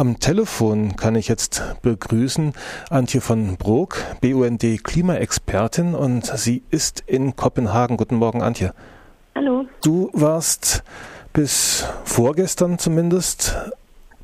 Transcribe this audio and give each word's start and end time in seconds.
Am 0.00 0.18
Telefon 0.18 0.96
kann 0.96 1.14
ich 1.14 1.28
jetzt 1.28 1.62
begrüßen 1.82 2.54
Antje 2.88 3.20
von 3.20 3.58
Brok, 3.58 4.02
BUND 4.22 4.64
Klimaexpertin 4.82 5.94
und 5.94 6.24
sie 6.24 6.62
ist 6.70 7.04
in 7.06 7.36
Kopenhagen. 7.36 7.98
Guten 7.98 8.14
Morgen, 8.14 8.40
Antje. 8.40 8.72
Hallo. 9.34 9.66
Du 9.84 10.08
warst 10.14 10.84
bis 11.34 11.86
vorgestern 12.04 12.78
zumindest 12.78 13.58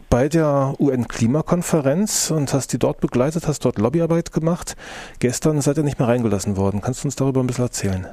bei 0.08 0.30
der 0.30 0.72
UN-Klimakonferenz 0.78 2.30
und 2.30 2.54
hast 2.54 2.72
die 2.72 2.78
dort 2.78 3.02
begleitet, 3.02 3.46
hast 3.46 3.66
dort 3.66 3.76
Lobbyarbeit 3.76 4.32
gemacht. 4.32 4.76
Gestern 5.18 5.60
seid 5.60 5.76
ihr 5.76 5.82
nicht 5.82 5.98
mehr 5.98 6.08
reingelassen 6.08 6.56
worden. 6.56 6.80
Kannst 6.80 7.04
du 7.04 7.08
uns 7.08 7.16
darüber 7.16 7.40
ein 7.40 7.46
bisschen 7.46 7.64
erzählen? 7.64 8.06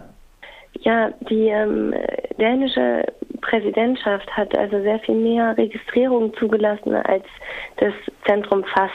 Ja, 0.82 1.12
die 1.30 1.48
ähm, 1.48 1.94
dänische 2.38 3.06
Präsidentschaft 3.44 4.30
hat 4.36 4.58
also 4.58 4.82
sehr 4.82 5.00
viel 5.00 5.16
mehr 5.16 5.56
Registrierung 5.58 6.34
zugelassen, 6.36 6.96
als 6.96 7.26
das 7.78 7.94
Zentrum 8.26 8.64
fasst. 8.64 8.94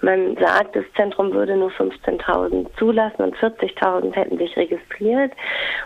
Man 0.00 0.36
sagt, 0.36 0.76
das 0.76 0.84
Zentrum 0.96 1.32
würde 1.32 1.56
nur 1.56 1.70
15.000 1.70 2.66
zulassen 2.78 3.22
und 3.22 3.36
40.000 3.36 4.14
hätten 4.14 4.38
sich 4.38 4.56
registriert. 4.56 5.32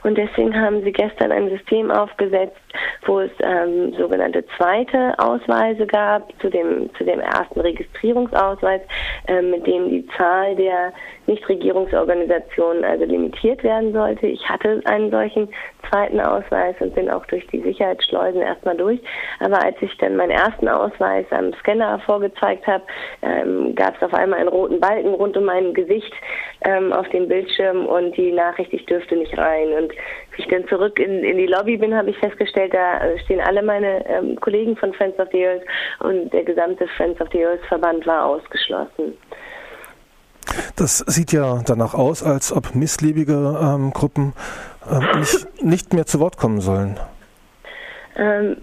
Und 0.03 0.17
deswegen 0.17 0.55
haben 0.59 0.83
sie 0.83 0.93
gestern 0.93 1.33
ein 1.33 1.49
System 1.49 1.91
aufgesetzt, 1.91 2.61
wo 3.07 3.21
es 3.21 3.31
ähm, 3.41 3.93
sogenannte 3.95 4.45
zweite 4.57 5.15
Ausweise 5.19 5.87
gab 5.87 6.31
zu 6.41 6.51
dem, 6.51 6.91
zu 6.97 7.05
dem 7.05 7.21
ersten 7.21 7.61
Registrierungsausweis, 7.61 8.81
äh, 9.29 9.43
mit 9.43 9.67
dem 9.67 9.89
die 9.91 10.07
Zahl 10.17 10.57
der 10.57 10.93
Nichtregierungsorganisationen 11.27 12.85
also 12.85 13.05
limitiert 13.05 13.63
werden 13.63 13.93
sollte. 13.93 14.27
Ich 14.27 14.47
hatte 14.49 14.83
einen 14.85 15.11
solchen 15.11 15.49
zweiten 15.91 16.21
Ausweis 16.21 16.75
und 16.81 16.95
bin 16.95 17.11
auch 17.11 17.25
durch 17.27 17.47
die 17.49 17.61
Sicherheitsschleusen 17.61 18.41
erstmal 18.41 18.77
durch. 18.77 19.01
Aber 19.41 19.63
als 19.63 19.77
ich 19.81 19.97
dann 19.99 20.17
meinen 20.17 20.31
ersten 20.31 20.69
Ausweis 20.69 21.27
am 21.31 21.53
Scanner 21.55 21.99
vorgezeigt 22.01 22.67
habe, 22.67 22.85
ähm, 23.23 23.75
gab 23.75 23.97
es 23.97 24.03
auf 24.03 24.15
einmal 24.15 24.41
einen 24.41 24.49
roten 24.49 24.81
Balken 24.81 25.15
rund 25.15 25.37
um 25.37 25.45
mein 25.45 25.75
Gesicht 25.75 26.13
ähm, 26.63 26.93
auf 26.93 27.09
dem 27.11 27.29
Bildschirm 27.29 27.87
und 27.87 28.17
die 28.17 28.33
Nachricht, 28.33 28.73
ich 28.73 28.85
dürfte 28.87 29.17
nicht 29.17 29.37
rein. 29.37 29.69
Und 29.73 29.93
ich 30.39 30.47
dann 30.49 30.67
zurück 30.69 30.99
in, 30.99 31.25
in 31.25 31.39
die 31.39 31.47
Lobby 31.47 31.77
bin, 31.77 31.95
habe 31.95 32.11
ich 32.11 32.19
festgestellt, 32.19 32.75
da 32.75 33.01
stehen 33.25 33.41
alle 33.41 33.63
meine 33.63 34.07
ähm, 34.09 34.39
Kollegen 34.41 34.77
von 34.77 34.93
Friends 34.95 35.19
of 35.19 35.29
the 35.33 35.47
Earth 35.47 35.63
und 36.01 36.33
der 36.33 36.45
gesamte 36.45 36.87
Friends 36.97 37.21
of 37.21 37.29
the 37.33 37.45
Earth 37.45 37.65
Verband 37.69 38.07
war 38.07 38.27
ausgeschlossen. 38.27 39.15
Das 40.77 40.99
sieht 40.99 41.33
ja 41.33 41.61
danach 41.67 41.95
aus, 41.95 42.23
als 42.23 42.53
ob 42.53 42.75
missliebige 42.75 43.59
ähm, 43.61 43.93
Gruppen 43.93 44.35
ähm, 44.91 45.21
nicht, 45.21 45.63
nicht 45.63 45.95
mehr 45.95 46.07
zu 46.07 46.21
Wort 46.21 46.37
kommen 46.37 46.61
sollen. 46.61 46.99
Ähm, 48.17 48.59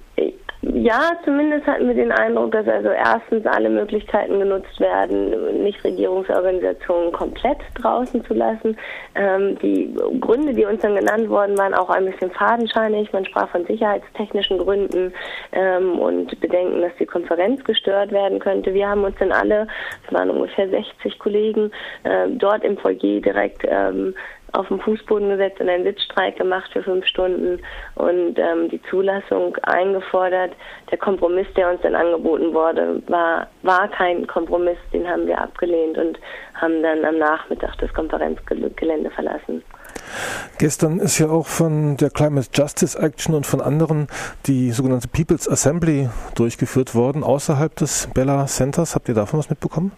ja, 0.82 1.12
zumindest 1.24 1.68
hatten 1.68 1.88
wir 1.88 1.94
den 1.94 2.12
Eindruck, 2.12 2.52
dass 2.54 2.68
also 2.68 2.90
erstens 2.90 3.46
alle 3.46 3.70
Möglichkeiten 3.70 4.40
genutzt 4.40 4.80
werden, 4.80 5.64
Nichtregierungsorganisationen 5.64 7.12
komplett 7.12 7.60
draußen 7.76 8.26
zu 8.26 8.34
lassen. 8.34 8.76
Ähm, 9.14 9.60
die 9.60 9.94
Gründe, 10.20 10.56
die 10.56 10.66
uns 10.66 10.82
dann 10.82 10.96
genannt 10.96 11.30
worden 11.30 11.56
waren, 11.60 11.76
auch 11.76 11.90
ein 11.90 12.06
bisschen 12.06 12.32
fadenscheinig. 12.32 13.14
Man 13.14 13.26
sprach 13.26 13.50
von 13.50 13.64
sicherheitstechnischen 13.66 14.58
Gründen 14.58 15.14
ähm, 15.52 16.00
und 16.00 16.40
Bedenken, 16.40 16.82
dass 16.82 16.96
die 17.00 17.06
Konferenz 17.06 17.64
gestört 17.64 18.12
werden 18.12 18.40
könnte. 18.40 18.74
Wir 18.74 18.90
haben 18.90 19.04
uns 19.04 19.16
dann 19.20 19.32
alle, 19.32 19.68
es 20.08 20.14
waren 20.14 20.32
ungefähr 20.32 20.68
60 20.68 21.20
Kollegen, 21.20 21.72
äh, 22.04 22.28
dort 22.30 22.64
im 22.64 22.78
Foyer 22.78 23.22
direkt 23.22 23.64
ähm, 23.70 24.16
auf 24.54 24.68
den 24.68 24.80
Fußboden 24.80 25.30
gesetzt 25.30 25.60
und 25.60 25.70
einen 25.70 25.84
Sitzstreik 25.84 26.38
gemacht 26.38 26.70
für 26.74 26.84
fünf 26.84 27.06
Stunden 27.06 27.60
und 27.96 28.38
ähm, 28.38 28.70
die 28.70 28.82
Zulassung 28.90 29.56
eingefordert. 29.64 30.54
Der 30.90 30.98
Kompromiss, 30.98 31.48
der 31.56 31.72
uns 31.72 31.82
dann 31.82 31.96
angeboten 31.96 32.54
wurde, 32.54 33.02
war, 33.08 33.48
war 33.64 33.88
kein 33.90 34.28
Kompromiss, 34.28 34.78
den 34.94 35.08
haben 35.08 35.28
wir 35.28 35.40
abgelehnt 35.40 35.98
und 35.98 36.20
haben 36.56 36.82
dann 36.84 37.06
am 37.06 37.18
Nachmittag 37.18 37.78
das 37.78 37.94
Konferenzgelände 37.94 39.10
verlassen. 39.12 39.64
Gestern 40.58 41.00
ist 41.00 41.20
ja 41.20 41.30
auch 41.30 41.48
von 41.48 41.98
der 41.98 42.10
Climate 42.10 42.48
Justice 42.54 42.98
Action 42.98 43.34
und 43.34 43.46
von 43.46 43.62
anderen 43.62 44.08
die 44.46 44.72
sogenannte 44.72 45.08
People's 45.08 45.48
Assembly 45.48 46.10
durchgeführt 46.36 46.96
worden, 46.96 47.24
außerhalb 47.24 47.76
des 47.76 48.10
Bella 48.14 48.46
Centers. 48.48 48.96
Habt 48.96 49.08
ihr 49.10 49.16
davon 49.16 49.40
was 49.40 49.50
mitbekommen? 49.50 49.92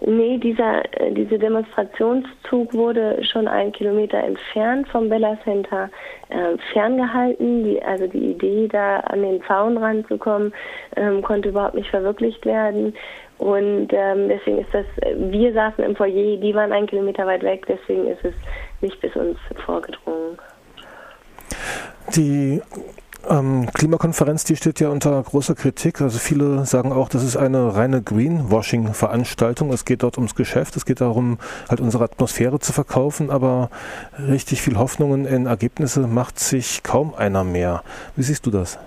Nee, 0.00 0.36
dieser, 0.36 0.82
äh, 1.00 1.10
dieser 1.12 1.38
Demonstrationszug 1.38 2.74
wurde 2.74 3.24
schon 3.24 3.48
einen 3.48 3.72
Kilometer 3.72 4.18
entfernt 4.18 4.86
vom 4.88 5.08
Bella 5.08 5.38
Center 5.42 5.88
äh, 6.28 6.58
ferngehalten. 6.72 7.64
Die, 7.64 7.82
also 7.82 8.06
die 8.06 8.32
Idee, 8.32 8.68
da 8.68 8.98
an 9.00 9.22
den 9.22 9.42
Zaun 9.44 9.78
ranzukommen, 9.78 10.52
ähm, 10.96 11.22
konnte 11.22 11.48
überhaupt 11.48 11.76
nicht 11.76 11.88
verwirklicht 11.88 12.44
werden. 12.44 12.94
Und 13.38 13.88
ähm, 13.92 14.28
deswegen 14.28 14.58
ist 14.58 14.72
das, 14.72 14.86
wir 15.16 15.52
saßen 15.52 15.82
im 15.82 15.96
Foyer, 15.96 16.36
die 16.36 16.54
waren 16.54 16.72
einen 16.72 16.86
Kilometer 16.86 17.26
weit 17.26 17.42
weg, 17.42 17.64
deswegen 17.66 18.06
ist 18.06 18.24
es 18.24 18.34
nicht 18.82 19.00
bis 19.00 19.14
uns 19.16 19.38
vorgedrungen. 19.64 20.38
Die 22.14 22.60
ähm, 23.28 23.68
Klimakonferenz, 23.74 24.44
die 24.44 24.56
steht 24.56 24.80
ja 24.80 24.88
unter 24.88 25.22
großer 25.22 25.54
Kritik. 25.54 26.00
Also 26.00 26.18
viele 26.18 26.64
sagen 26.64 26.92
auch, 26.92 27.08
das 27.08 27.22
ist 27.22 27.36
eine 27.36 27.74
reine 27.76 28.02
Greenwashing-Veranstaltung. 28.02 29.72
Es 29.72 29.84
geht 29.84 30.02
dort 30.02 30.16
ums 30.16 30.34
Geschäft, 30.34 30.76
es 30.76 30.84
geht 30.84 31.00
darum, 31.00 31.38
halt 31.68 31.80
unsere 31.80 32.04
Atmosphäre 32.04 32.58
zu 32.58 32.72
verkaufen, 32.72 33.30
aber 33.30 33.70
richtig 34.18 34.62
viel 34.62 34.78
Hoffnungen 34.78 35.26
in 35.26 35.46
Ergebnisse 35.46 36.06
macht 36.06 36.38
sich 36.38 36.82
kaum 36.82 37.14
einer 37.14 37.44
mehr. 37.44 37.82
Wie 38.16 38.22
siehst 38.22 38.46
du 38.46 38.50
das? 38.50 38.78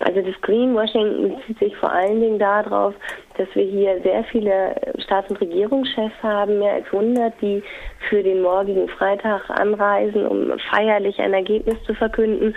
Also 0.00 0.20
das 0.20 0.38
Greenwashing 0.42 1.36
bezieht 1.36 1.58
sich 1.58 1.76
vor 1.76 1.90
allen 1.90 2.20
Dingen 2.20 2.38
darauf, 2.38 2.94
dass 3.38 3.48
wir 3.54 3.64
hier 3.64 4.00
sehr 4.02 4.24
viele 4.24 4.74
Staats- 4.98 5.30
und 5.30 5.40
Regierungschefs 5.40 6.22
haben, 6.22 6.58
mehr 6.58 6.74
als 6.74 6.86
100, 6.86 7.32
die 7.40 7.62
für 8.10 8.22
den 8.22 8.42
morgigen 8.42 8.88
Freitag 8.88 9.48
anreisen, 9.48 10.26
um 10.26 10.58
feierlich 10.70 11.18
ein 11.18 11.32
Ergebnis 11.32 11.82
zu 11.84 11.94
verkünden. 11.94 12.54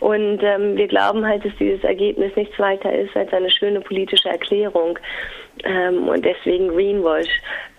Und 0.00 0.42
ähm, 0.42 0.76
wir 0.76 0.88
glauben 0.88 1.26
halt, 1.26 1.44
dass 1.44 1.52
dieses 1.58 1.84
Ergebnis 1.84 2.34
nichts 2.34 2.58
weiter 2.58 2.92
ist 2.92 3.14
als 3.16 3.32
eine 3.32 3.50
schöne 3.50 3.80
politische 3.80 4.28
Erklärung. 4.28 4.98
Ähm, 5.64 6.08
und 6.08 6.24
deswegen 6.24 6.68
Greenwash. 6.68 7.28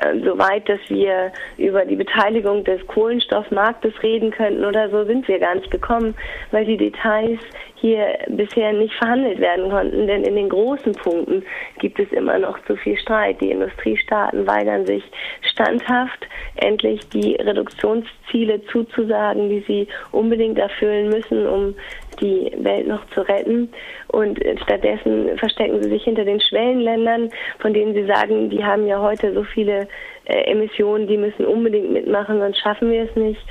Ähm, 0.04 0.24
Soweit, 0.24 0.70
dass 0.70 0.80
wir 0.90 1.32
über 1.58 1.84
die 1.86 1.96
Beteiligung 1.96 2.64
des 2.64 2.86
Kohlenstoffmarktes 2.88 3.94
reden 4.04 4.32
könnten 4.32 4.64
oder 4.66 4.90
so, 4.90 5.04
sind 5.06 5.28
wir 5.28 5.40
gar 5.40 5.56
nicht 5.56 5.72
gekommen, 5.72 6.14
weil 6.52 6.66
die 6.66 6.78
Details 6.78 7.40
hier 7.76 8.20
bisher 8.28 8.72
nicht 8.74 8.94
verhandelt 8.94 9.40
werden 9.40 9.72
konnten. 9.72 10.06
Denn 10.06 10.24
in 10.24 10.36
den 10.36 10.50
großen 10.50 10.94
Punkten 10.94 11.44
gibt 11.80 12.00
es 12.00 12.12
immer 12.12 12.38
noch 12.38 12.64
zu 12.66 12.76
viel 12.76 12.98
Streit. 12.98 13.42
Die 13.42 13.50
Industriestaaten 13.50 14.46
weigern 14.46 14.86
sich 14.86 15.04
standhaft, 15.52 16.28
endlich 16.56 17.02
die 17.10 17.36
Reduktionsziele 17.36 18.64
zuzusagen, 18.68 19.50
die 19.50 19.64
sie 19.68 19.88
unbedingt 20.12 20.60
erfüllen 20.60 21.10
müssen, 21.10 21.48
um 21.48 21.76
die 22.22 22.52
Welt 22.60 22.88
noch 22.88 23.06
zu 23.14 23.22
retten. 23.22 23.70
Und 24.08 24.40
stattdessen 24.64 25.38
verstecken 25.38 25.82
sie 25.82 25.90
sich 25.90 26.04
hinter 26.04 26.26
den 26.26 26.40
Schwellenländern, 26.40 27.30
von 27.60 27.74
denen 27.74 27.94
sie 27.94 28.06
sagen, 28.06 28.50
die 28.50 28.64
haben 28.64 28.88
ja 28.88 29.02
heute 29.02 29.34
so 29.34 29.44
viele 29.44 29.88
äh, 30.26 30.52
Emissionen, 30.52 31.08
die 31.08 31.18
müssen 31.18 31.46
unbedingt 31.46 31.92
mitmachen, 31.92 32.40
sonst 32.40 32.60
schaffen 32.60 32.92
wir 32.92 33.04
es 33.04 33.16
nicht. 33.16 33.42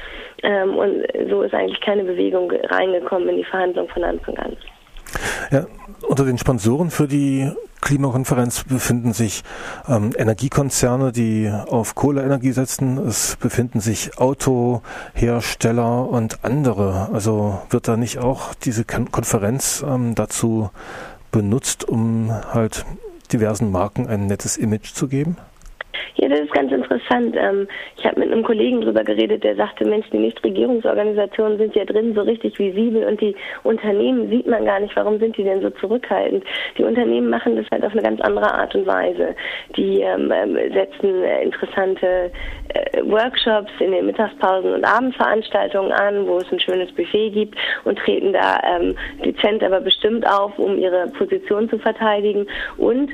Ähm, 0.42 0.76
und 0.76 1.03
so 1.28 1.42
ist 1.42 1.54
eigentlich 1.54 1.81
keine 1.81 2.04
Bewegung 2.04 2.50
reingekommen 2.50 3.28
in 3.28 3.36
die 3.38 3.44
Verhandlung 3.44 3.88
von 3.88 4.04
Anfang 4.04 4.36
an. 4.38 4.56
Ja, 5.50 5.66
unter 6.08 6.25
den 6.25 6.38
Sponsoren 6.38 6.91
für 6.91 7.08
die 7.08 7.50
Klimakonferenz 7.81 8.65
befinden 8.65 9.13
sich 9.13 9.43
ähm, 9.89 10.13
Energiekonzerne, 10.17 11.13
die 11.13 11.51
auf 11.51 11.95
Kohleenergie 11.95 12.53
setzen. 12.53 12.99
Es 12.99 13.37
befinden 13.37 13.81
sich 13.81 14.19
Autohersteller 14.19 16.09
und 16.09 16.45
andere. 16.45 17.09
Also 17.13 17.61
wird 17.71 17.89
da 17.89 17.97
nicht 17.97 18.19
auch 18.19 18.55
diese 18.55 18.85
Konferenz 18.85 19.85
ähm, 19.87 20.15
dazu 20.15 20.71
benutzt, 21.33 21.85
um 21.85 22.31
halt 22.53 22.85
diversen 23.33 23.71
Marken 23.71 24.07
ein 24.09 24.27
nettes 24.27 24.56
Image 24.56 24.93
zu 24.93 25.09
geben? 25.09 25.37
Ja, 26.20 26.28
das 26.28 26.40
ist 26.40 26.52
ganz 26.52 26.70
interessant. 26.70 27.34
Ähm, 27.38 27.67
ich 27.96 28.05
habe 28.05 28.20
mit 28.20 28.31
einem 28.31 28.44
Kollegen 28.44 28.82
drüber 28.82 29.02
geredet, 29.05 29.43
der 29.43 29.56
sagte, 29.56 29.87
Mensch, 29.87 30.06
die 30.11 30.19
Nichtregierungsorganisationen 30.19 31.56
sind 31.56 31.75
ja 31.75 31.87
drin 31.87 32.12
so 32.14 32.20
richtig 32.20 32.58
visibel 32.58 33.05
und 33.05 33.19
die 33.22 33.34
Unternehmen 33.62 34.28
sieht 34.28 34.46
man 34.46 34.67
gar 34.67 34.81
nicht. 34.81 34.94
Warum 34.96 35.19
sind 35.19 35.38
die 35.38 35.44
denn 35.44 35.62
so 35.62 35.70
zurückhaltend? 35.70 36.44
Die 36.76 36.84
Unternehmen 36.84 37.31
machen 37.31 37.56
das 37.56 37.64
halt 37.72 37.87
auf 37.87 37.93
eine 37.93 38.02
ganz 38.02 38.20
andere 38.20 38.52
Art 38.52 38.75
und 38.75 38.87
Weise. 38.87 39.34
Die 39.76 40.02
ähm, 40.02 40.31
ähm 40.31 40.58
setzen 40.75 41.25
äh, 41.25 41.43
interessante 41.43 42.31
äh, 42.69 43.02
Workshops 43.05 43.73
in 43.78 43.93
den 43.93 44.05
Mittagspausen 44.05 44.75
und 44.75 44.84
Abendveranstaltungen 44.84 45.90
an, 45.90 46.26
wo 46.26 46.37
es 46.37 46.52
ein 46.52 46.61
schönes 46.61 46.93
Buffet 46.93 47.31
gibt 47.31 47.56
und 47.84 47.99
treten 47.99 48.34
da 48.34 48.61
dezent, 49.25 49.62
aber 49.64 49.81
bestimmt 49.81 50.26
auf, 50.26 50.58
um 50.58 50.78
ihre 50.78 51.06
Position 51.16 51.69
zu 51.70 51.78
verteidigen. 51.78 52.46
Und 52.76 53.11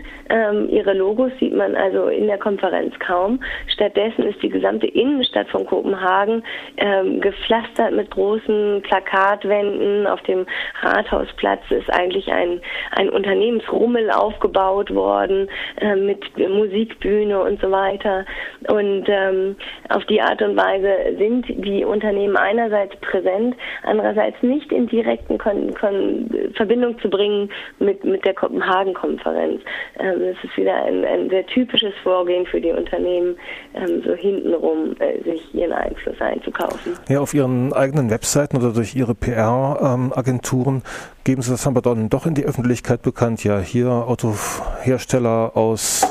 ihre 0.68 0.92
Logos 0.94 1.30
sieht 1.38 1.54
man 1.54 1.74
also 1.76 2.08
in 2.08 2.26
der 2.26 2.38
Konferenz 2.38 2.95
kaum. 3.00 3.40
Stattdessen 3.68 4.24
ist 4.24 4.42
die 4.42 4.48
gesamte 4.48 4.86
Innenstadt 4.86 5.48
von 5.48 5.66
Kopenhagen 5.66 6.42
ähm, 6.76 7.20
gepflastert 7.20 7.92
mit 7.92 8.10
großen 8.10 8.82
Plakatwänden. 8.82 10.06
Auf 10.06 10.22
dem 10.22 10.46
Rathausplatz 10.82 11.62
ist 11.70 11.90
eigentlich 11.92 12.30
ein, 12.32 12.60
ein 12.92 13.10
Unternehmensrummel 13.10 14.10
aufgebaut 14.10 14.94
worden 14.94 15.48
äh, 15.80 15.96
mit 15.96 16.24
Musikbühne 16.36 17.40
und 17.40 17.60
so 17.60 17.70
weiter. 17.70 18.24
Und 18.68 19.04
ähm, 19.08 19.56
auf 19.88 20.04
die 20.06 20.20
Art 20.20 20.42
und 20.42 20.56
Weise 20.56 21.16
sind 21.18 21.46
die 21.48 21.84
Unternehmen 21.84 22.36
einerseits 22.36 22.96
präsent, 23.00 23.56
andererseits 23.82 24.42
nicht 24.42 24.72
in 24.72 24.86
direkten 24.86 25.38
Kon 25.38 25.74
Kon 25.74 26.30
Verbindung 26.54 26.98
zu 27.00 27.08
bringen 27.08 27.50
mit, 27.78 28.04
mit 28.04 28.24
der 28.24 28.34
Kopenhagen-Konferenz. 28.34 29.62
Ähm, 29.98 30.20
das 30.20 30.44
ist 30.44 30.56
wieder 30.56 30.84
ein, 30.84 31.04
ein, 31.04 31.28
sehr 31.30 31.46
typisches 31.46 31.94
Vorgehen 32.02 32.46
für 32.46 32.60
die 32.60 32.70
Unternehmen, 32.70 32.85
ähm, 32.92 34.02
so 34.04 34.14
hintenrum 34.14 34.96
äh, 34.98 35.22
sich 35.22 35.54
ihren 35.54 35.72
Einfluss 35.72 36.20
einzukaufen. 36.20 36.92
Ja, 37.08 37.20
auf 37.20 37.34
ihren 37.34 37.72
eigenen 37.72 38.10
Webseiten 38.10 38.56
oder 38.56 38.72
durch 38.72 38.94
ihre 38.94 39.14
PR-Agenturen 39.14 40.82
geben 41.24 41.42
sie 41.42 41.50
das 41.50 41.66
aber 41.66 41.82
dann 41.82 42.08
doch 42.08 42.26
in 42.26 42.34
die 42.34 42.44
Öffentlichkeit 42.44 43.02
bekannt. 43.02 43.44
Ja, 43.44 43.58
hier 43.60 43.90
Autohersteller 43.90 45.56
aus 45.56 46.06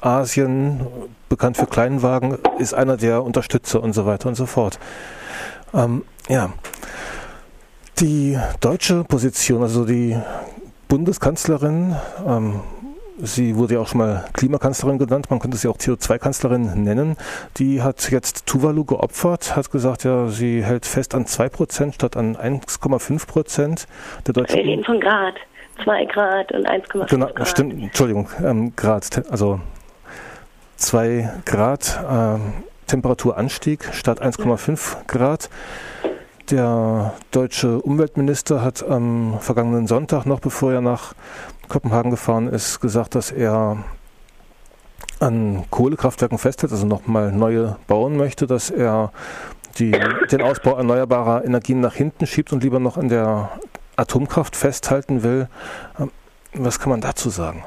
Asien, 0.00 0.86
bekannt 1.28 1.56
für 1.56 1.66
Kleinwagen, 1.66 2.38
ist 2.58 2.74
einer 2.74 2.96
der 2.96 3.22
Unterstützer 3.24 3.82
und 3.82 3.92
so 3.92 4.06
weiter 4.06 4.28
und 4.28 4.34
so 4.34 4.46
fort. 4.46 4.78
Ähm, 5.72 6.04
ja, 6.28 6.52
die 8.00 8.38
deutsche 8.60 9.04
Position, 9.04 9.62
also 9.62 9.84
die 9.84 10.16
Bundeskanzlerin, 10.88 11.96
ähm, 12.26 12.60
sie 13.18 13.56
wurde 13.56 13.74
ja 13.74 13.80
auch 13.80 13.88
schon 13.88 13.98
mal 13.98 14.24
Klimakanzlerin 14.32 14.98
genannt, 14.98 15.30
man 15.30 15.38
könnte 15.38 15.56
sie 15.56 15.68
auch 15.68 15.76
CO2-Kanzlerin 15.76 16.82
nennen, 16.82 17.16
die 17.56 17.82
hat 17.82 18.10
jetzt 18.10 18.46
Tuvalu 18.46 18.84
geopfert, 18.84 19.56
hat 19.56 19.70
gesagt, 19.70 20.04
ja, 20.04 20.28
sie 20.28 20.64
hält 20.64 20.86
fest 20.86 21.14
an 21.14 21.24
2% 21.24 21.92
statt 21.92 22.16
an 22.16 22.36
1,5 22.36 23.26
Prozent 23.26 23.86
der 24.26 24.34
deutschen. 24.34 24.56
Wir 24.56 24.64
reden 24.64 24.84
von 24.84 25.00
Grad. 25.00 25.34
2 25.82 26.04
Grad 26.04 26.52
und 26.52 26.68
1,5 26.68 27.10
genau, 27.10 27.26
Grad. 27.26 27.48
Stimmt, 27.48 27.82
Entschuldigung, 27.82 28.28
ähm, 28.44 28.76
Grad, 28.76 29.28
also 29.30 29.60
2 30.76 31.42
Grad 31.44 32.00
ähm, 32.08 32.52
Temperaturanstieg 32.86 33.92
statt 33.92 34.22
1,5 34.22 35.06
Grad. 35.06 35.50
Der 36.50 37.14
deutsche 37.30 37.80
Umweltminister 37.80 38.60
hat 38.60 38.82
am 38.86 39.38
vergangenen 39.40 39.86
Sonntag, 39.86 40.26
noch 40.26 40.40
bevor 40.40 40.72
er 40.72 40.82
nach 40.82 41.14
Kopenhagen 41.68 42.10
gefahren 42.10 42.48
ist, 42.48 42.80
gesagt, 42.80 43.14
dass 43.14 43.30
er 43.30 43.78
an 45.20 45.64
Kohlekraftwerken 45.70 46.36
festhält, 46.36 46.72
also 46.72 46.86
nochmal 46.86 47.32
neue 47.32 47.76
bauen 47.86 48.18
möchte, 48.18 48.46
dass 48.46 48.68
er 48.68 49.10
die, 49.78 49.92
den 50.30 50.42
Ausbau 50.42 50.76
erneuerbarer 50.76 51.44
Energien 51.46 51.80
nach 51.80 51.94
hinten 51.94 52.26
schiebt 52.26 52.52
und 52.52 52.62
lieber 52.62 52.78
noch 52.78 52.98
an 52.98 53.08
der 53.08 53.50
Atomkraft 53.96 54.54
festhalten 54.54 55.22
will. 55.22 55.48
Was 56.52 56.78
kann 56.78 56.90
man 56.90 57.00
dazu 57.00 57.30
sagen? 57.30 57.64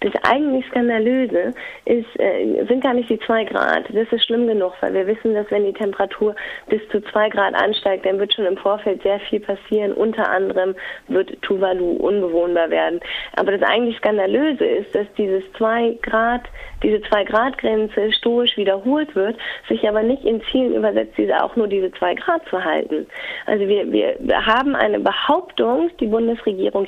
Das 0.00 0.12
eigentlich 0.22 0.66
Skandalöse 0.66 1.52
ist, 1.84 2.08
äh, 2.18 2.64
sind 2.66 2.82
gar 2.82 2.94
nicht 2.94 3.10
die 3.10 3.18
zwei 3.20 3.44
Grad. 3.44 3.84
Das 3.92 4.10
ist 4.10 4.24
schlimm 4.24 4.46
genug, 4.46 4.72
weil 4.80 4.94
wir 4.94 5.06
wissen, 5.06 5.34
dass 5.34 5.50
wenn 5.50 5.66
die 5.66 5.74
Temperatur 5.74 6.34
bis 6.68 6.80
zu 6.88 7.02
zwei 7.12 7.28
Grad 7.28 7.54
ansteigt, 7.54 8.06
dann 8.06 8.18
wird 8.18 8.32
schon 8.32 8.46
im 8.46 8.56
Vorfeld 8.56 9.02
sehr 9.02 9.20
viel 9.20 9.40
passieren. 9.40 9.92
Unter 9.92 10.30
anderem 10.30 10.74
wird 11.08 11.40
Tuvalu 11.42 11.96
unbewohnbar 11.96 12.70
werden. 12.70 13.00
Aber 13.36 13.52
das 13.52 13.62
eigentlich 13.68 13.98
Skandalöse 13.98 14.64
ist, 14.64 14.94
dass 14.94 15.06
dieses 15.18 15.42
zwei 15.52 15.98
Grad, 16.00 16.42
diese 16.82 17.00
zwei 17.02 17.24
Grad 17.24 17.58
Grenze 17.58 18.00
historisch 18.00 18.56
wiederholt 18.56 19.14
wird, 19.14 19.36
sich 19.68 19.88
aber 19.88 20.02
nicht 20.02 20.24
in 20.24 20.42
Zielen 20.50 20.74
übersetzt, 20.74 21.14
diese 21.18 21.42
auch 21.42 21.54
nur 21.56 21.68
diese 21.68 21.92
zwei 21.92 22.14
Grad 22.14 22.46
zu 22.48 22.62
halten. 22.62 23.06
Also 23.46 23.68
wir, 23.68 23.90
wir, 23.92 24.16
haben 24.46 24.74
eine 24.74 24.98
Behauptung, 24.98 25.90
die 26.00 26.06
Bundesregierung 26.06 26.86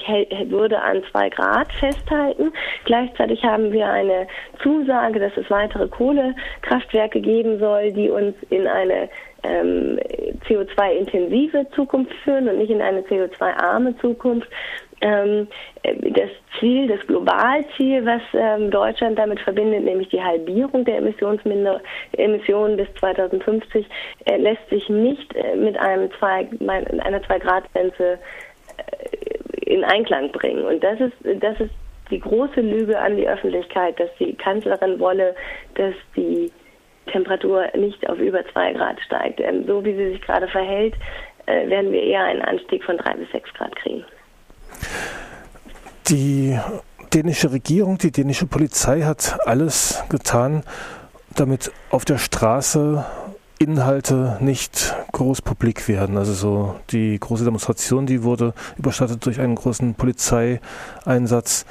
würde 0.49 0.81
an 0.81 1.03
zwei 1.11 1.29
Grad 1.29 1.71
festhalten. 1.75 2.53
Gleich 2.85 3.03
Gleichzeitig 3.03 3.43
haben 3.45 3.73
wir 3.73 3.91
eine 3.91 4.27
Zusage, 4.63 5.19
dass 5.19 5.37
es 5.37 5.51
weitere 5.51 5.89
Kohlekraftwerke 5.89 7.21
geben 7.21 7.59
soll, 7.59 7.93
die 7.93 8.11
uns 8.11 8.35
in 8.49 8.67
eine 8.67 9.09
ähm, 9.43 9.99
CO2-intensive 10.49 11.67
Zukunft 11.75 12.13
führen 12.25 12.49
und 12.49 12.59
nicht 12.59 12.71
in 12.71 12.83
eine 12.83 13.01
CO2-arme 13.03 13.97
Zukunft. 13.99 14.49
Ähm, 15.01 15.49
das 15.83 16.31
Ziel, 16.61 16.87
das 16.87 17.05
Globalziel, 17.09 18.07
was 18.07 18.23
ähm, 18.35 18.71
Deutschland 18.71 19.19
damit 19.19 19.41
verbindet, 19.41 19.83
nämlich 19.83 20.09
die 20.11 20.23
Halbierung 20.23 20.85
der 20.85 20.99
Emissionen 20.99 22.77
bis 22.77 22.87
2050, 23.01 23.87
äh, 24.27 24.37
lässt 24.37 24.69
sich 24.71 24.89
nicht 24.89 25.35
äh, 25.35 25.57
mit 25.57 25.77
einem 25.77 26.09
zwei, 26.19 26.49
einer 26.69 27.23
Zwei-Grad-Grenze 27.25 28.19
äh, 28.77 29.71
in 29.73 29.83
Einklang 29.83 30.31
bringen. 30.31 30.65
Und 30.65 30.85
das 30.85 31.01
ist, 31.01 31.15
das 31.41 31.59
ist 31.59 31.73
die 32.13 32.21
große 32.21 32.61
Lüge 32.61 32.97
an 32.97 33.17
die 33.17 33.29
Öffentlichkeit, 33.29 33.99
dass 33.99 34.11
die 34.21 34.35
Kanzlerin 34.35 35.01
wolle, 35.01 35.35
dass 35.75 35.95
die 36.15 36.53
Temperatur 37.07 37.67
nicht 37.77 38.09
auf 38.09 38.19
über 38.19 38.45
zwei 38.53 38.73
Grad 38.73 39.01
steigt. 39.01 39.41
Ähm, 39.41 39.65
so 39.67 39.85
wie 39.85 39.95
sie 39.95 40.13
sich 40.13 40.21
gerade 40.23 40.49
verhält, 40.49 40.95
äh, 41.47 41.69
werden 41.69 41.93
wir 41.93 42.03
eher 42.03 42.25
einen 42.25 42.43
Anstieg 42.43 42.85
von 42.85 42.97
drei 42.97 43.15
bis 43.15 43.31
sechs 43.31 43.53
Grad 43.55 43.75
kriegen. 43.77 44.05
Die 46.09 46.59
dänische 47.13 47.53
Regierung, 47.53 47.99
die 47.99 48.11
dänische 48.11 48.47
Polizei 48.47 49.03
hat 49.03 49.39
alles 49.47 50.03
getan, 50.09 50.65
damit 51.37 51.71
auf 51.91 52.05
der 52.05 52.19
Straße 52.19 53.05
Inhalte 53.59 54.39
nicht 54.41 54.95
groß 55.13 55.43
publik 55.43 55.87
werden. 55.89 56.17
Also 56.17 56.33
so 56.33 56.75
die 56.91 57.19
große 57.19 57.45
Demonstration, 57.45 58.07
die 58.07 58.25
wurde 58.25 58.55
überstattet 58.77 59.25
durch 59.25 59.41
einen 59.41 59.55
großen 59.55 59.95
Polizeieinsatz. 59.95 61.65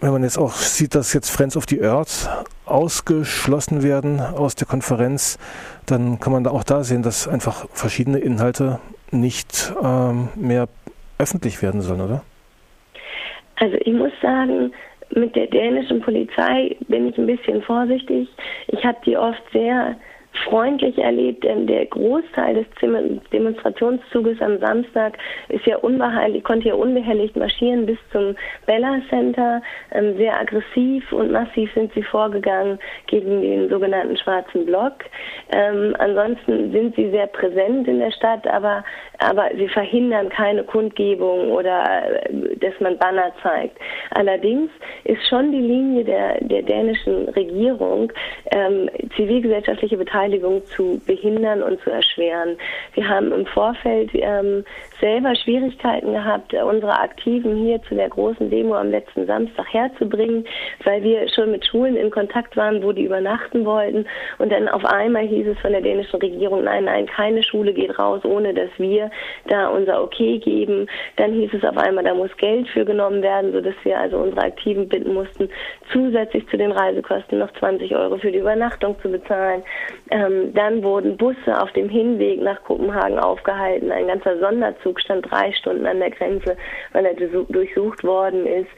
Wenn 0.00 0.12
man 0.12 0.22
jetzt 0.22 0.38
auch 0.38 0.52
sieht, 0.52 0.94
dass 0.94 1.14
jetzt 1.14 1.30
Friends 1.30 1.56
of 1.56 1.64
the 1.68 1.82
Earth 1.82 2.28
ausgeschlossen 2.66 3.82
werden 3.82 4.20
aus 4.20 4.54
der 4.54 4.66
Konferenz, 4.66 5.38
dann 5.86 6.20
kann 6.20 6.32
man 6.32 6.44
da 6.44 6.50
auch 6.50 6.64
da 6.64 6.84
sehen, 6.84 7.02
dass 7.02 7.26
einfach 7.26 7.66
verschiedene 7.72 8.18
Inhalte 8.18 8.78
nicht 9.10 9.72
ähm, 9.82 10.28
mehr 10.34 10.68
öffentlich 11.18 11.62
werden 11.62 11.80
sollen, 11.80 12.02
oder? 12.02 12.22
Also 13.56 13.76
ich 13.80 13.92
muss 13.94 14.12
sagen, 14.20 14.72
mit 15.14 15.34
der 15.34 15.46
dänischen 15.46 16.00
Polizei 16.02 16.76
bin 16.88 17.08
ich 17.08 17.16
ein 17.16 17.26
bisschen 17.26 17.62
vorsichtig. 17.62 18.28
Ich 18.68 18.84
habe 18.84 18.98
die 19.06 19.16
oft 19.16 19.42
sehr 19.52 19.96
freundlich 20.44 20.98
erlebt, 20.98 21.44
denn 21.44 21.66
der 21.66 21.86
Großteil 21.86 22.54
des 22.54 22.66
Demonstrationszuges 23.32 24.40
am 24.40 24.58
Samstag 24.58 25.18
ist 25.48 25.66
ja 25.66 25.76
unbehelligt, 25.78 26.44
konnte 26.44 26.68
ja 26.68 26.74
unbehelligt 26.74 27.36
marschieren 27.36 27.86
bis 27.86 27.98
zum 28.12 28.36
Bella 28.66 29.00
Center. 29.08 29.62
Ähm, 29.92 30.16
sehr 30.16 30.38
aggressiv 30.38 31.12
und 31.12 31.32
massiv 31.32 31.72
sind 31.74 31.92
sie 31.94 32.02
vorgegangen 32.02 32.78
gegen 33.06 33.40
den 33.40 33.68
sogenannten 33.68 34.16
Schwarzen 34.16 34.66
Block. 34.66 34.94
Ähm, 35.52 35.94
ansonsten 35.98 36.72
sind 36.72 36.94
sie 36.96 37.10
sehr 37.10 37.26
präsent 37.26 37.88
in 37.88 37.98
der 37.98 38.10
Stadt, 38.12 38.46
aber, 38.46 38.84
aber 39.18 39.48
sie 39.56 39.68
verhindern 39.68 40.28
keine 40.28 40.64
Kundgebung 40.64 41.50
oder 41.52 41.84
äh, 42.28 42.56
dass 42.56 42.78
man 42.80 42.98
Banner 42.98 43.32
zeigt. 43.42 43.78
Allerdings 44.10 44.70
ist 45.04 45.26
schon 45.28 45.52
die 45.52 45.60
Linie 45.60 46.04
der, 46.04 46.40
der 46.42 46.62
dänischen 46.62 47.28
Regierung, 47.30 48.12
ähm, 48.52 48.90
zivilgesellschaftliche 49.16 49.96
Beteiligung 49.96 50.25
Beteiligung 50.26 50.64
zu 50.66 51.00
behindern 51.06 51.62
und 51.62 51.80
zu 51.82 51.90
erschweren. 51.90 52.56
Wir 52.94 53.08
haben 53.08 53.32
im 53.32 53.46
Vorfeld 53.46 54.10
ähm, 54.14 54.64
selber 55.00 55.34
Schwierigkeiten 55.36 56.12
gehabt, 56.12 56.54
unsere 56.54 56.98
Aktiven 56.98 57.56
hier 57.56 57.82
zu 57.82 57.94
der 57.94 58.08
großen 58.08 58.50
Demo 58.50 58.74
am 58.74 58.90
letzten 58.90 59.26
Samstag 59.26 59.66
herzubringen, 59.72 60.44
weil 60.84 61.02
wir 61.02 61.28
schon 61.28 61.50
mit 61.50 61.66
Schulen 61.66 61.96
in 61.96 62.10
Kontakt 62.10 62.56
waren, 62.56 62.82
wo 62.82 62.92
die 62.92 63.04
übernachten 63.04 63.64
wollten. 63.64 64.06
Und 64.38 64.52
dann 64.52 64.68
auf 64.68 64.84
einmal 64.84 65.26
hieß 65.26 65.48
es 65.48 65.58
von 65.58 65.72
der 65.72 65.82
dänischen 65.82 66.20
Regierung, 66.20 66.64
nein, 66.64 66.84
nein, 66.84 67.06
keine 67.06 67.42
Schule 67.42 67.72
geht 67.72 67.98
raus, 67.98 68.24
ohne 68.24 68.54
dass 68.54 68.70
wir 68.78 69.10
da 69.48 69.68
unser 69.68 70.02
Okay 70.02 70.38
geben. 70.38 70.86
Dann 71.16 71.32
hieß 71.32 71.52
es 71.54 71.64
auf 71.64 71.76
einmal, 71.76 72.04
da 72.04 72.14
muss 72.14 72.34
Geld 72.38 72.68
für 72.68 72.84
genommen 72.84 73.22
werden, 73.22 73.52
sodass 73.52 73.74
wir 73.82 73.98
also 73.98 74.18
unsere 74.18 74.46
Aktiven 74.46 74.88
bitten 74.88 75.12
mussten, 75.12 75.48
zusätzlich 75.92 76.46
zu 76.48 76.56
den 76.56 76.72
Reisekosten 76.72 77.38
noch 77.38 77.52
20 77.54 77.94
Euro 77.94 78.16
für 78.18 78.32
die 78.32 78.38
Übernachtung 78.38 78.96
zu 79.00 79.10
bezahlen. 79.10 79.62
Ähm, 80.10 80.54
dann 80.54 80.82
wurden 80.82 81.16
Busse 81.16 81.60
auf 81.60 81.72
dem 81.72 81.88
Hinweg 81.88 82.40
nach 82.40 82.62
Kopenhagen 82.64 83.18
aufgehalten, 83.18 83.90
ein 83.90 84.06
ganzer 84.06 84.38
Sonderzug 84.38 84.85
stand 84.96 85.30
drei 85.30 85.52
Stunden 85.52 85.86
an 85.86 86.00
der 86.00 86.10
Grenze, 86.10 86.56
weil 86.92 87.06
er 87.06 87.14
durchsucht 87.14 88.04
worden 88.04 88.46
ist. 88.46 88.70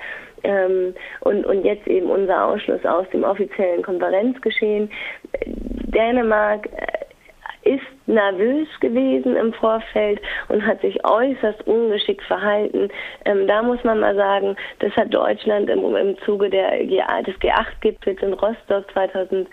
Ähm, 0.44 0.94
und, 1.20 1.44
und 1.46 1.64
jetzt 1.64 1.86
eben 1.88 2.10
unser 2.10 2.46
Ausschluss 2.46 2.84
aus 2.84 3.08
dem 3.10 3.24
offiziellen 3.24 3.82
Konferenzgeschehen. 3.82 4.90
Dänemark 5.44 6.66
äh, 6.66 7.74
ist 7.74 7.84
nervös 8.06 8.68
gewesen 8.80 9.36
im 9.36 9.52
Vorfeld 9.52 10.20
und 10.48 10.64
hat 10.64 10.80
sich 10.80 11.04
äußerst 11.04 11.66
ungeschickt 11.66 12.24
verhalten. 12.24 12.88
Ähm, 13.24 13.46
da 13.46 13.62
muss 13.62 13.82
man 13.84 14.00
mal 14.00 14.14
sagen, 14.14 14.56
das 14.78 14.92
hat 14.96 15.12
Deutschland 15.12 15.68
im, 15.68 15.96
im 15.96 16.16
Zuge 16.24 16.48
der, 16.48 16.78
des 16.78 17.34
G8-Gipfels 17.36 18.22
in 18.22 18.32
Rostock 18.32 18.90
2000 18.92 19.48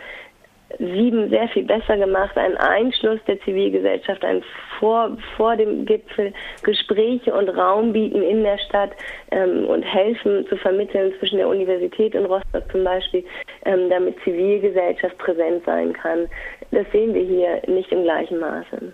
sieben 0.79 1.29
sehr 1.29 1.47
viel 1.49 1.63
besser 1.63 1.97
gemacht, 1.97 2.37
ein 2.37 2.57
Einschluss 2.57 3.19
der 3.27 3.39
Zivilgesellschaft, 3.41 4.23
ein 4.23 4.43
vor, 4.79 5.17
vor 5.37 5.55
dem 5.55 5.85
Gipfel 5.85 6.33
Gespräche 6.63 7.33
und 7.33 7.49
Raum 7.49 7.93
bieten 7.93 8.21
in 8.21 8.43
der 8.43 8.57
Stadt 8.57 8.91
ähm, 9.31 9.65
und 9.65 9.83
helfen 9.83 10.45
zu 10.47 10.57
vermitteln 10.57 11.13
zwischen 11.19 11.37
der 11.37 11.47
Universität 11.47 12.13
in 12.15 12.25
Rostock 12.25 12.63
zum 12.71 12.83
Beispiel, 12.83 13.23
ähm, 13.65 13.89
damit 13.89 14.15
Zivilgesellschaft 14.23 15.17
präsent 15.17 15.63
sein 15.65 15.93
kann. 15.93 16.27
Das 16.71 16.85
sehen 16.91 17.13
wir 17.13 17.23
hier 17.23 17.61
nicht 17.67 17.91
im 17.91 18.03
gleichen 18.03 18.39
Maße. 18.39 18.93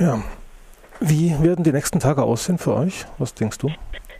Ja. 0.00 0.22
Wie 1.00 1.34
werden 1.42 1.62
die 1.62 1.72
nächsten 1.72 2.00
Tage 2.00 2.22
aussehen 2.22 2.56
für 2.56 2.74
euch? 2.74 3.04
Was 3.18 3.34
denkst 3.34 3.58
du? 3.58 3.70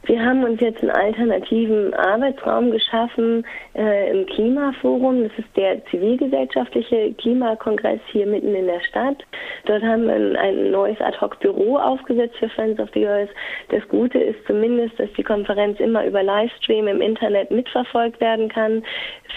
Wir 0.06 0.24
haben 0.24 0.44
uns 0.44 0.60
jetzt 0.60 0.82
einen 0.82 0.92
alternativen 0.92 1.92
Arbeitsraum 1.94 2.70
geschaffen 2.70 3.44
äh, 3.74 4.10
im 4.12 4.24
Klimaforum. 4.26 5.24
Das 5.24 5.32
ist 5.36 5.56
der 5.56 5.84
zivilgesellschaftliche 5.86 7.12
Klimakongress 7.14 7.98
hier 8.12 8.24
mitten 8.24 8.54
in 8.54 8.66
der 8.66 8.80
Stadt. 8.82 9.24
Dort 9.64 9.82
haben 9.82 10.06
wir 10.06 10.14
ein, 10.14 10.36
ein 10.36 10.70
neues 10.70 11.00
Ad-Hoc-Büro 11.00 11.78
aufgesetzt 11.78 12.36
für 12.38 12.48
Friends 12.50 12.78
of 12.78 12.88
the 12.94 13.04
Earth. 13.04 13.30
Das 13.70 13.86
Gute 13.88 14.18
ist 14.20 14.38
zumindest, 14.46 14.96
dass 15.00 15.12
die 15.18 15.24
Konferenz 15.24 15.80
immer 15.80 16.06
über 16.06 16.22
Livestream 16.22 16.86
im 16.86 17.00
Internet 17.00 17.50
mitverfolgt 17.50 18.20
werden 18.20 18.48
kann. 18.48 18.84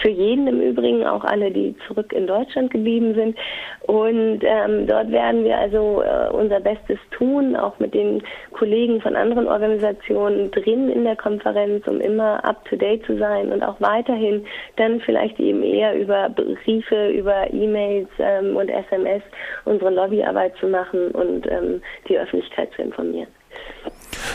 Für 0.02 0.10
jeden 0.10 0.46
im 0.46 0.60
Übrigen, 0.60 1.04
auch 1.04 1.24
alle, 1.24 1.50
die 1.50 1.74
zurück 1.88 2.12
in 2.12 2.28
Deutschland 2.28 2.70
geblieben 2.70 3.14
sind. 3.14 3.36
Und 3.82 4.40
ähm, 4.44 4.86
dort 4.86 5.10
werden 5.10 5.42
wir 5.42 5.58
also 5.58 6.02
äh, 6.02 6.30
unser 6.32 6.60
Bestes 6.60 6.98
tun, 7.10 7.56
auch 7.56 7.76
mit 7.80 7.92
den 7.92 8.22
Kollegen 8.52 9.00
von 9.00 9.16
anderen 9.16 9.48
Organisationen 9.48 10.52
drin 10.62 10.88
in 10.88 11.04
der 11.04 11.16
Konferenz, 11.16 11.86
um 11.86 12.00
immer 12.00 12.44
up-to-date 12.44 13.04
zu 13.06 13.18
sein 13.18 13.52
und 13.52 13.62
auch 13.62 13.80
weiterhin 13.80 14.44
dann 14.76 15.00
vielleicht 15.00 15.38
eben 15.40 15.62
eher 15.62 15.98
über 15.98 16.28
Briefe, 16.28 17.08
über 17.08 17.52
E-Mails 17.52 18.08
ähm, 18.18 18.56
und 18.56 18.68
SMS 18.68 19.22
unsere 19.64 19.90
Lobbyarbeit 19.90 20.54
zu 20.58 20.68
machen 20.68 21.10
und 21.12 21.46
ähm, 21.50 21.82
die 22.08 22.18
Öffentlichkeit 22.18 22.70
zu 22.74 22.82
informieren. 22.82 23.28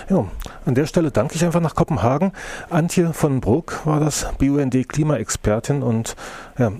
Ja, 0.10 0.25
an 0.65 0.75
der 0.75 0.86
Stelle 0.86 1.12
danke 1.12 1.36
ich 1.36 1.44
einfach 1.44 1.62
nach 1.62 1.75
Kopenhagen. 1.75 2.32
Antje 2.70 3.13
von 3.13 3.41
Bruck 3.41 3.86
war 3.86 4.00
das, 4.00 4.32
BUND 4.38 4.88
Klimaexpertin 4.88 5.82
und 5.82 6.15
ja, 6.58 6.72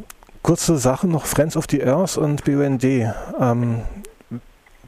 kurze 0.42 0.78
Sachen 0.78 1.12
noch 1.12 1.26
Friends 1.26 1.58
of 1.58 1.66
the 1.70 1.84
Earth 1.84 2.18
und 2.18 2.46
BUND. 2.46 2.84
Ähm, 2.84 3.82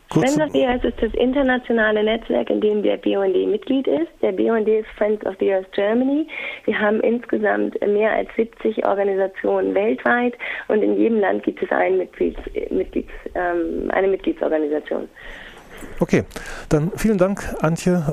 Friends 0.09 0.39
of 0.39 0.51
the 0.53 0.65
Earth 0.65 0.83
ist 0.85 1.01
das 1.01 1.13
internationale 1.13 2.03
Netzwerk, 2.03 2.49
in 2.49 2.61
dem 2.61 2.81
der 2.81 2.97
BUND 2.97 3.35
Mitglied 3.51 3.87
ist. 3.87 4.07
Der 4.21 4.31
BUND 4.31 4.67
ist 4.67 4.87
Friends 4.97 5.25
of 5.25 5.35
the 5.39 5.53
Earth 5.53 5.71
Germany. 5.73 6.25
Wir 6.65 6.79
haben 6.79 7.01
insgesamt 7.01 7.79
mehr 7.85 8.11
als 8.11 8.29
70 8.35 8.85
Organisationen 8.85 9.75
weltweit 9.75 10.33
und 10.69 10.81
in 10.81 10.97
jedem 10.97 11.19
Land 11.19 11.43
gibt 11.43 11.61
es 11.61 11.69
ein 11.71 11.97
Mitglieds, 11.97 12.39
Mitglieds, 12.69 13.11
ähm, 13.35 13.91
eine 13.91 14.07
Mitgliedsorganisation. 14.07 15.09
Okay, 15.99 16.23
dann 16.69 16.91
vielen 16.95 17.17
Dank, 17.17 17.43
Antje. 17.61 18.03